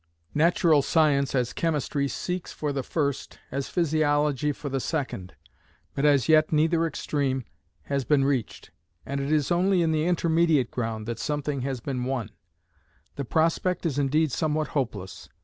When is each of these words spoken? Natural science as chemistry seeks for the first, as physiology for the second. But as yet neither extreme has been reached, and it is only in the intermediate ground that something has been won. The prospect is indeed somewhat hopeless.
Natural 0.33 0.81
science 0.81 1.35
as 1.35 1.53
chemistry 1.53 2.07
seeks 2.07 2.51
for 2.51 2.73
the 2.73 2.81
first, 2.81 3.37
as 3.51 3.69
physiology 3.69 4.51
for 4.51 4.67
the 4.67 4.79
second. 4.79 5.35
But 5.93 6.05
as 6.05 6.27
yet 6.27 6.51
neither 6.51 6.87
extreme 6.87 7.45
has 7.83 8.03
been 8.03 8.25
reached, 8.25 8.71
and 9.05 9.21
it 9.21 9.31
is 9.31 9.51
only 9.51 9.83
in 9.83 9.91
the 9.91 10.05
intermediate 10.07 10.71
ground 10.71 11.05
that 11.07 11.19
something 11.19 11.61
has 11.61 11.81
been 11.81 12.03
won. 12.05 12.31
The 13.15 13.25
prospect 13.25 13.85
is 13.85 13.99
indeed 13.99 14.31
somewhat 14.31 14.69
hopeless. 14.69 15.29